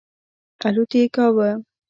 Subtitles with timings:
[0.67, 1.49] الوت یې کاوه.